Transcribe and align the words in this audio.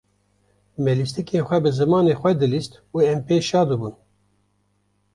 Me 0.83 0.91
lîstîkên 0.97 1.45
xwe 1.47 1.57
bi 1.63 1.69
zimanê 1.79 2.13
xwe 2.19 2.31
dilîst 2.41 2.73
û 2.95 2.97
em 3.11 3.19
pê 3.27 3.37
şa 3.49 3.61
dibûn. 3.69 3.95